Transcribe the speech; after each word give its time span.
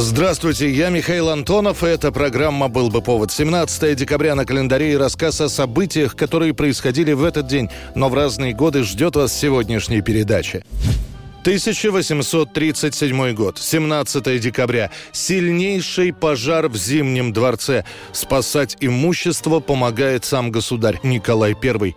Здравствуйте, 0.00 0.70
я 0.70 0.90
Михаил 0.90 1.28
Антонов, 1.28 1.82
и 1.82 1.88
эта 1.88 2.12
программа 2.12 2.68
«Был 2.68 2.88
бы 2.88 3.02
повод». 3.02 3.32
17 3.32 3.96
декабря 3.96 4.36
на 4.36 4.44
календаре 4.44 4.92
и 4.92 4.96
рассказ 4.96 5.40
о 5.40 5.48
событиях, 5.48 6.14
которые 6.14 6.54
происходили 6.54 7.12
в 7.12 7.24
этот 7.24 7.48
день, 7.48 7.68
но 7.96 8.08
в 8.08 8.14
разные 8.14 8.54
годы 8.54 8.84
ждет 8.84 9.16
вас 9.16 9.36
сегодняшняя 9.36 10.00
передача. 10.00 10.62
1837 11.48 13.32
год, 13.32 13.58
17 13.58 14.38
декабря. 14.38 14.90
Сильнейший 15.12 16.12
пожар 16.12 16.68
в 16.68 16.76
Зимнем 16.76 17.32
дворце. 17.32 17.86
Спасать 18.12 18.76
имущество 18.80 19.60
помогает 19.60 20.26
сам 20.26 20.50
государь 20.50 21.00
Николай 21.02 21.54
I. 21.54 21.94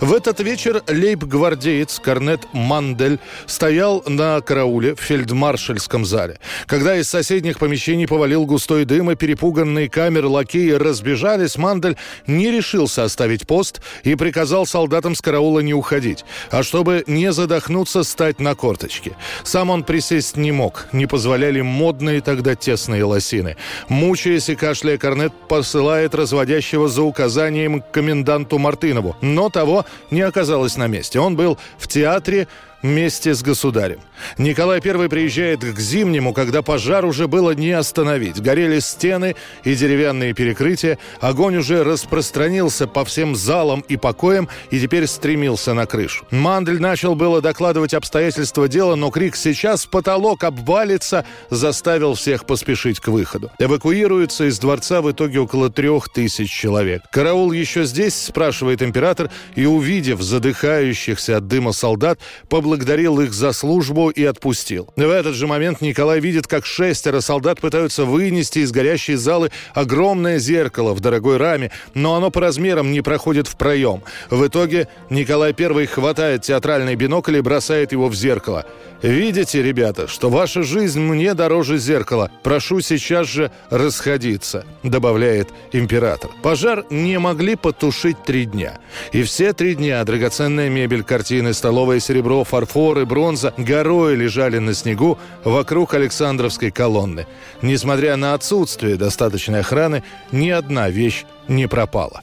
В 0.00 0.14
этот 0.14 0.40
вечер 0.40 0.82
лейб-гвардеец 0.88 2.00
Корнет 2.00 2.48
Мандель 2.54 3.18
стоял 3.44 4.02
на 4.06 4.40
карауле 4.40 4.94
в 4.94 5.00
фельдмаршальском 5.00 6.06
зале. 6.06 6.38
Когда 6.64 6.96
из 6.96 7.06
соседних 7.06 7.58
помещений 7.58 8.08
повалил 8.08 8.46
густой 8.46 8.86
дым 8.86 9.10
и 9.10 9.16
перепуганные 9.16 9.90
камеры 9.90 10.28
лакеи 10.28 10.70
разбежались, 10.70 11.58
Мандель 11.58 11.98
не 12.26 12.50
решился 12.50 13.04
оставить 13.04 13.46
пост 13.46 13.82
и 14.02 14.14
приказал 14.14 14.64
солдатам 14.64 15.14
с 15.14 15.20
караула 15.20 15.60
не 15.60 15.74
уходить, 15.74 16.24
а 16.50 16.62
чтобы 16.62 17.04
не 17.06 17.32
задохнуться, 17.32 18.02
стать 18.02 18.40
на 18.40 18.54
корточки. 18.94 19.16
Сам 19.42 19.70
он 19.70 19.84
присесть 19.84 20.36
не 20.36 20.52
мог, 20.52 20.86
не 20.92 21.06
позволяли 21.06 21.60
модные 21.60 22.20
тогда 22.20 22.54
тесные 22.54 23.04
лосины. 23.04 23.56
Мучаясь 23.88 24.48
и 24.48 24.54
кашляя, 24.54 24.98
Корнет 24.98 25.32
посылает 25.48 26.14
разводящего 26.14 26.88
за 26.88 27.02
указанием 27.02 27.80
к 27.80 27.90
коменданту 27.90 28.58
Мартынову, 28.58 29.16
но 29.20 29.48
того 29.48 29.84
не 30.10 30.22
оказалось 30.22 30.76
на 30.76 30.86
месте. 30.86 31.20
Он 31.20 31.36
был 31.36 31.58
в 31.78 31.88
театре 31.88 32.46
вместе 32.84 33.34
с 33.34 33.42
государем. 33.42 33.98
Николай 34.36 34.78
I 34.84 35.08
приезжает 35.08 35.60
к 35.60 35.78
Зимнему, 35.80 36.34
когда 36.34 36.60
пожар 36.60 37.06
уже 37.06 37.26
было 37.28 37.52
не 37.52 37.72
остановить. 37.72 38.40
Горели 38.40 38.78
стены 38.78 39.36
и 39.64 39.74
деревянные 39.74 40.34
перекрытия. 40.34 40.98
Огонь 41.20 41.56
уже 41.56 41.82
распространился 41.82 42.86
по 42.86 43.06
всем 43.06 43.34
залам 43.34 43.80
и 43.88 43.96
покоям 43.96 44.50
и 44.70 44.78
теперь 44.78 45.06
стремился 45.06 45.72
на 45.72 45.86
крышу. 45.86 46.26
Мандель 46.30 46.80
начал 46.80 47.14
было 47.14 47.40
докладывать 47.40 47.94
обстоятельства 47.94 48.68
дела, 48.68 48.96
но 48.96 49.10
крик 49.10 49.34
«Сейчас 49.34 49.86
потолок 49.86 50.44
обвалится!» 50.44 51.24
заставил 51.48 52.14
всех 52.14 52.44
поспешить 52.44 53.00
к 53.00 53.08
выходу. 53.08 53.50
Эвакуируется 53.58 54.44
из 54.44 54.58
дворца 54.58 55.00
в 55.00 55.10
итоге 55.10 55.40
около 55.40 55.70
трех 55.70 56.10
тысяч 56.10 56.52
человек. 56.52 57.02
«Караул 57.10 57.52
еще 57.52 57.84
здесь?»– 57.84 58.14
спрашивает 58.26 58.82
император, 58.82 59.30
и, 59.54 59.64
увидев 59.64 60.20
задыхающихся 60.20 61.38
от 61.38 61.48
дыма 61.48 61.72
солдат, 61.72 62.18
поблагодарил 62.50 62.73
их 63.20 63.32
за 63.32 63.52
службу 63.52 64.10
и 64.10 64.24
отпустил. 64.24 64.88
В 64.96 65.10
этот 65.10 65.34
же 65.34 65.46
момент 65.46 65.80
Николай 65.80 66.20
видит, 66.20 66.46
как 66.46 66.66
шестеро 66.66 67.20
солдат 67.20 67.60
пытаются 67.60 68.04
вынести 68.04 68.60
из 68.60 68.72
горящей 68.72 69.14
залы 69.14 69.50
огромное 69.72 70.38
зеркало 70.38 70.94
в 70.94 71.00
дорогой 71.00 71.36
раме, 71.36 71.70
но 71.94 72.16
оно 72.16 72.30
по 72.30 72.40
размерам 72.40 72.92
не 72.92 73.00
проходит 73.00 73.46
в 73.46 73.56
проем. 73.56 74.02
В 74.30 74.46
итоге 74.46 74.88
Николай 75.10 75.54
I 75.56 75.86
хватает 75.86 76.42
театральный 76.42 76.96
бинокль 76.96 77.36
и 77.36 77.40
бросает 77.40 77.92
его 77.92 78.08
в 78.08 78.14
зеркало. 78.14 78.66
«Видите, 79.02 79.62
ребята, 79.62 80.08
что 80.08 80.30
ваша 80.30 80.62
жизнь 80.62 81.00
мне 81.00 81.34
дороже 81.34 81.76
зеркала. 81.76 82.30
Прошу 82.42 82.80
сейчас 82.80 83.28
же 83.28 83.50
расходиться»,— 83.68 84.64
добавляет 84.82 85.48
император. 85.72 86.30
Пожар 86.42 86.84
не 86.88 87.18
могли 87.18 87.54
потушить 87.54 88.16
три 88.24 88.46
дня. 88.46 88.78
И 89.12 89.22
все 89.22 89.52
три 89.52 89.74
дня 89.74 90.02
драгоценная 90.04 90.70
мебель, 90.70 91.02
картины, 91.02 91.52
столовое 91.52 92.00
серебро, 92.00 92.44
фарфор 92.44 92.63
и 92.98 93.04
бронза 93.04 93.54
горой 93.56 94.16
лежали 94.16 94.58
на 94.58 94.74
снегу 94.74 95.18
вокруг 95.44 95.94
Александровской 95.94 96.70
колонны. 96.70 97.26
Несмотря 97.62 98.16
на 98.16 98.34
отсутствие 98.34 98.96
достаточной 98.96 99.60
охраны, 99.60 100.02
ни 100.32 100.50
одна 100.50 100.90
вещь 100.90 101.24
не 101.48 101.66
пропала. 101.66 102.22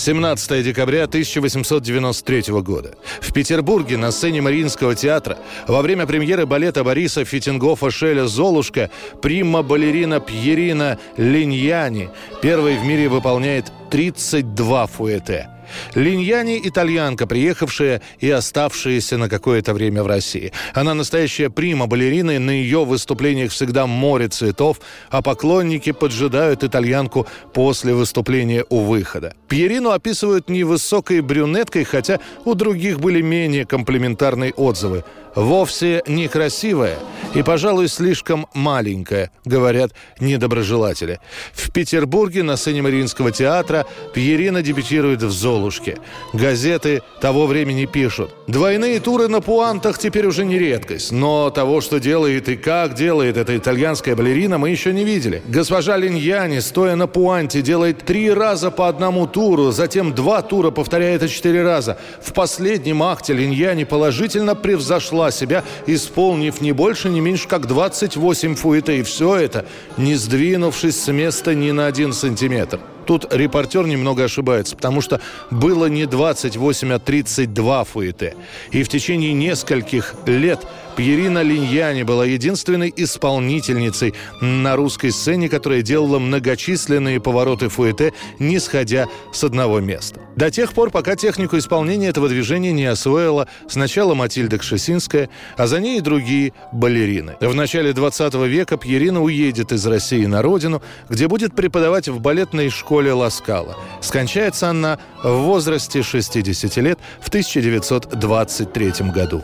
17 0.00 0.64
декабря 0.64 1.04
1893 1.04 2.62
года. 2.62 2.94
В 3.20 3.34
Петербурге 3.34 3.98
на 3.98 4.12
сцене 4.12 4.40
Мариинского 4.40 4.94
театра 4.94 5.36
во 5.68 5.82
время 5.82 6.06
премьеры 6.06 6.46
балета 6.46 6.84
Бориса 6.84 7.26
Фитингофа 7.26 7.90
Шеля 7.90 8.26
«Золушка» 8.26 8.90
прима-балерина 9.20 10.20
Пьерина 10.20 10.98
Линьяни 11.18 12.08
первой 12.40 12.78
в 12.78 12.84
мире 12.84 13.10
выполняет 13.10 13.70
32 13.90 14.86
фуэте. 14.86 15.50
Линьяни– 15.94 16.60
итальянка, 16.64 17.26
приехавшая 17.26 18.02
и 18.18 18.30
оставшаяся 18.30 19.18
на 19.18 19.28
какое-то 19.28 19.74
время 19.74 20.02
в 20.02 20.06
России. 20.06 20.52
Она 20.74 20.94
настоящая 20.94 21.50
прима-балерина, 21.50 22.32
и 22.32 22.38
на 22.38 22.50
ее 22.50 22.84
выступлениях 22.84 23.50
всегда 23.52 23.86
море 23.86 24.28
цветов, 24.28 24.80
а 25.10 25.22
поклонники 25.22 25.92
поджидают 25.92 26.64
итальянку 26.64 27.26
после 27.52 27.94
выступления 27.94 28.64
у 28.68 28.80
выхода. 28.80 29.34
Пьерину 29.48 29.90
описывают 29.90 30.48
невысокой 30.48 31.20
брюнеткой, 31.20 31.84
хотя 31.84 32.20
у 32.44 32.54
других 32.54 33.00
были 33.00 33.20
менее 33.20 33.66
комплиментарные 33.66 34.52
отзывы. 34.52 35.04
Вовсе 35.34 36.02
некрасивая 36.08 36.98
и, 37.34 37.42
пожалуй, 37.42 37.86
слишком 37.88 38.48
маленькая, 38.52 39.30
говорят 39.44 39.92
недоброжелатели. 40.18 41.20
В 41.52 41.70
Петербурге 41.70 42.42
на 42.42 42.56
сцене 42.56 42.82
Мариинского 42.82 43.30
театра 43.30 43.86
Пьерина 44.12 44.62
дебютирует 44.62 45.22
в 45.22 45.30
«Золушке». 45.60 45.98
Газеты 46.32 47.02
того 47.20 47.46
времени 47.46 47.84
пишут. 47.84 48.30
Двойные 48.46 48.98
туры 49.00 49.28
на 49.28 49.40
пуантах 49.40 49.98
теперь 49.98 50.26
уже 50.26 50.44
не 50.44 50.58
редкость. 50.58 51.12
Но 51.12 51.50
того, 51.50 51.80
что 51.80 52.00
делает 52.00 52.48
и 52.48 52.56
как 52.56 52.94
делает 52.94 53.36
эта 53.36 53.56
итальянская 53.56 54.16
балерина, 54.16 54.58
мы 54.58 54.70
еще 54.70 54.92
не 54.92 55.04
видели. 55.04 55.42
Госпожа 55.46 55.96
Линьяни, 55.96 56.60
стоя 56.60 56.96
на 56.96 57.06
пуанте, 57.06 57.62
делает 57.62 57.98
три 57.98 58.32
раза 58.32 58.70
по 58.70 58.88
одному 58.88 59.26
туру, 59.26 59.70
затем 59.70 60.14
два 60.14 60.42
тура 60.42 60.70
повторяет 60.70 61.20
это 61.20 61.28
четыре 61.28 61.62
раза. 61.62 61.98
В 62.22 62.32
последнем 62.32 63.02
акте 63.02 63.34
Линьяни 63.34 63.84
положительно 63.84 64.54
превзошла 64.54 65.30
себя, 65.30 65.64
исполнив 65.86 66.60
не 66.60 66.72
больше, 66.72 67.10
не 67.10 67.20
меньше, 67.20 67.46
как 67.48 67.66
28 67.66 68.54
фуэте. 68.54 69.00
И 69.00 69.02
все 69.02 69.36
это, 69.36 69.66
не 69.98 70.14
сдвинувшись 70.14 71.02
с 71.02 71.12
места 71.12 71.54
ни 71.54 71.70
на 71.72 71.86
один 71.86 72.12
сантиметр. 72.12 72.80
Тут 73.10 73.26
репортер 73.34 73.88
немного 73.88 74.22
ошибается, 74.22 74.76
потому 74.76 75.00
что 75.00 75.20
было 75.50 75.86
не 75.86 76.06
28, 76.06 76.92
а 76.92 77.00
32 77.00 77.82
фуэте. 77.82 78.36
И 78.70 78.84
в 78.84 78.88
течение 78.88 79.32
нескольких 79.32 80.14
лет 80.26 80.64
Пьерина 80.96 81.42
Линьяни 81.42 82.02
была 82.02 82.24
единственной 82.24 82.92
исполнительницей 82.94 84.14
на 84.40 84.76
русской 84.76 85.10
сцене, 85.10 85.48
которая 85.48 85.82
делала 85.82 86.18
многочисленные 86.18 87.20
повороты 87.20 87.68
фуэте, 87.68 88.12
не 88.38 88.58
сходя 88.58 89.06
с 89.32 89.44
одного 89.44 89.80
места. 89.80 90.20
До 90.36 90.50
тех 90.50 90.72
пор, 90.72 90.90
пока 90.90 91.16
технику 91.16 91.58
исполнения 91.58 92.08
этого 92.08 92.28
движения 92.28 92.72
не 92.72 92.86
освоила 92.86 93.48
сначала 93.68 94.14
Матильда 94.14 94.58
Кшесинская, 94.58 95.28
а 95.56 95.66
за 95.66 95.80
ней 95.80 95.98
и 95.98 96.00
другие 96.00 96.52
балерины. 96.72 97.36
В 97.40 97.54
начале 97.54 97.92
20 97.92 98.34
века 98.46 98.76
Пьерина 98.76 99.22
уедет 99.22 99.72
из 99.72 99.86
России 99.86 100.26
на 100.26 100.42
родину, 100.42 100.82
где 101.08 101.28
будет 101.28 101.54
преподавать 101.54 102.08
в 102.08 102.20
балетной 102.20 102.70
школе 102.70 103.12
Ласкала. 103.12 103.76
Скончается 104.00 104.70
она 104.70 104.98
в 105.22 105.32
возрасте 105.42 106.02
60 106.02 106.76
лет 106.78 106.98
в 107.20 107.28
1923 107.28 108.92
году. 109.12 109.42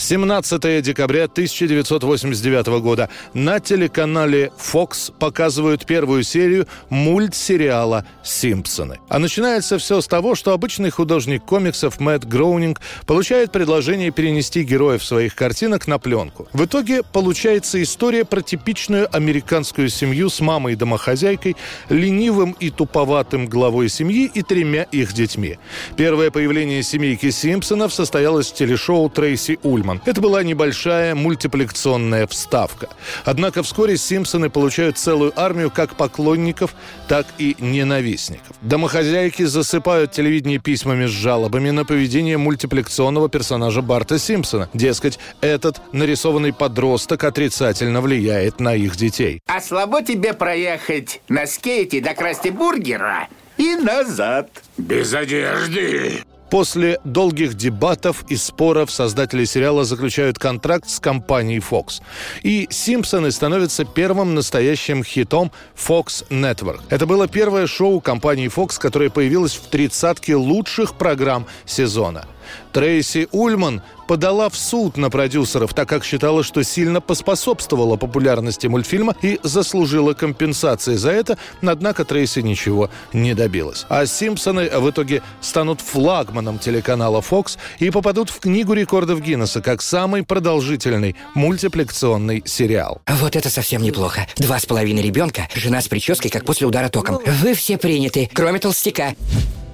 17 0.00 0.82
декабря 0.82 1.24
1989 1.24 2.80
года 2.80 3.10
на 3.34 3.60
телеканале 3.60 4.50
Fox 4.58 5.12
показывают 5.18 5.84
первую 5.84 6.22
серию 6.22 6.66
мультсериала 6.88 8.06
«Симпсоны». 8.24 8.98
А 9.10 9.18
начинается 9.18 9.76
все 9.76 10.00
с 10.00 10.06
того, 10.06 10.34
что 10.34 10.52
обычный 10.52 10.88
художник 10.88 11.44
комиксов 11.44 12.00
Мэтт 12.00 12.24
Гроунинг 12.24 12.80
получает 13.06 13.52
предложение 13.52 14.10
перенести 14.10 14.62
героев 14.62 15.04
своих 15.04 15.34
картинок 15.34 15.86
на 15.86 15.98
пленку. 15.98 16.48
В 16.54 16.64
итоге 16.64 17.02
получается 17.02 17.82
история 17.82 18.24
про 18.24 18.40
типичную 18.40 19.06
американскую 19.14 19.90
семью 19.90 20.30
с 20.30 20.40
мамой-домохозяйкой, 20.40 21.56
ленивым 21.90 22.56
и 22.58 22.70
туповатым 22.70 23.46
главой 23.46 23.90
семьи 23.90 24.30
и 24.32 24.40
тремя 24.42 24.84
их 24.84 25.12
детьми. 25.12 25.58
Первое 25.96 26.30
появление 26.30 26.82
семейки 26.82 27.28
Симпсонов 27.28 27.92
состоялось 27.92 28.50
в 28.50 28.54
телешоу 28.54 29.10
Трейси 29.10 29.58
Ульман. 29.62 29.89
Флагман. 29.90 30.02
Это 30.04 30.20
была 30.20 30.42
небольшая 30.42 31.14
мультипликационная 31.14 32.26
вставка. 32.26 32.88
Однако 33.24 33.62
вскоре 33.62 33.96
«Симпсоны» 33.96 34.50
получают 34.50 34.98
целую 34.98 35.32
армию 35.36 35.70
как 35.70 35.96
поклонников, 35.96 36.74
так 37.08 37.26
и 37.38 37.56
ненавистников. 37.58 38.56
Домохозяйки 38.62 39.44
засыпают 39.44 40.12
телевидение 40.12 40.58
письмами 40.58 41.06
с 41.06 41.10
жалобами 41.10 41.70
на 41.70 41.84
поведение 41.84 42.38
мультипликационного 42.38 43.28
персонажа 43.28 43.82
Барта 43.82 44.18
Симпсона. 44.18 44.68
Дескать, 44.74 45.18
этот 45.40 45.80
нарисованный 45.92 46.52
подросток 46.52 47.24
отрицательно 47.24 48.00
влияет 48.00 48.60
на 48.60 48.74
их 48.74 48.96
детей. 48.96 49.40
А 49.46 49.60
слабо 49.60 50.02
тебе 50.02 50.32
проехать 50.34 51.20
на 51.28 51.46
скейте 51.46 52.00
до 52.00 52.14
Красти 52.14 52.50
Бургера 52.50 53.28
и 53.56 53.76
назад. 53.76 54.48
Без 54.76 55.12
одежды. 55.14 56.22
После 56.50 56.98
долгих 57.04 57.54
дебатов 57.54 58.24
и 58.28 58.36
споров 58.36 58.90
создатели 58.90 59.44
сериала 59.44 59.84
заключают 59.84 60.38
контракт 60.38 60.88
с 60.88 60.98
компанией 60.98 61.60
Fox. 61.60 62.02
И 62.42 62.66
«Симпсоны» 62.70 63.30
становятся 63.30 63.84
первым 63.84 64.34
настоящим 64.34 65.04
хитом 65.04 65.52
Fox 65.76 66.26
Network. 66.28 66.80
Это 66.88 67.06
было 67.06 67.28
первое 67.28 67.68
шоу 67.68 68.00
компании 68.00 68.50
Fox, 68.54 68.80
которое 68.80 69.10
появилось 69.10 69.54
в 69.54 69.66
тридцатке 69.68 70.34
лучших 70.34 70.94
программ 70.94 71.46
сезона. 71.66 72.26
Трейси 72.72 73.28
Ульман 73.32 73.82
подала 74.10 74.48
в 74.48 74.56
суд 74.56 74.96
на 74.96 75.08
продюсеров, 75.08 75.72
так 75.72 75.88
как 75.88 76.04
считала, 76.04 76.42
что 76.42 76.64
сильно 76.64 77.00
поспособствовала 77.00 77.96
популярности 77.96 78.66
мультфильма 78.66 79.14
и 79.22 79.38
заслужила 79.44 80.14
компенсации 80.14 80.96
за 80.96 81.12
это, 81.12 81.38
однако 81.62 82.04
Трейси 82.04 82.40
ничего 82.40 82.90
не 83.12 83.34
добилась. 83.34 83.86
А 83.88 84.06
«Симпсоны» 84.06 84.68
в 84.68 84.90
итоге 84.90 85.22
станут 85.40 85.80
флагманом 85.80 86.58
телеканала 86.58 87.20
Fox 87.20 87.56
и 87.78 87.90
попадут 87.90 88.30
в 88.30 88.40
Книгу 88.40 88.72
рекордов 88.72 89.20
Гиннесса 89.20 89.60
как 89.60 89.80
самый 89.80 90.24
продолжительный 90.24 91.14
мультипликационный 91.34 92.42
сериал. 92.46 93.02
Вот 93.06 93.36
это 93.36 93.48
совсем 93.48 93.80
неплохо. 93.80 94.26
Два 94.38 94.58
с 94.58 94.66
половиной 94.66 95.02
ребенка, 95.02 95.48
жена 95.54 95.80
с 95.80 95.86
прической, 95.86 96.32
как 96.32 96.44
после 96.44 96.66
удара 96.66 96.88
током. 96.88 97.20
Вы 97.24 97.54
все 97.54 97.78
приняты, 97.78 98.28
кроме 98.32 98.58
толстяка. 98.58 99.14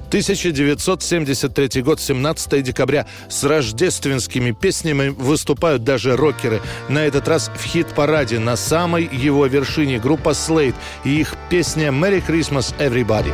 1973 0.08 1.82
год, 1.82 2.00
17 2.00 2.62
декабря. 2.62 3.06
С 3.28 3.44
рождественскими 3.44 4.52
песнями 4.52 5.08
выступают 5.08 5.84
даже 5.84 6.16
рокеры. 6.16 6.60
На 6.88 7.04
этот 7.04 7.28
раз 7.28 7.50
в 7.54 7.64
хит-параде 7.64 8.38
на 8.38 8.56
самой 8.56 9.08
его 9.12 9.46
вершине 9.46 9.98
группа 9.98 10.30
Slade 10.30 10.74
и 11.04 11.20
их 11.20 11.34
песня 11.50 11.88
«Merry 11.88 12.22
Christmas, 12.26 12.74
Everybody». 12.78 13.32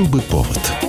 Был 0.00 0.06
бы 0.06 0.20
повод. 0.22 0.79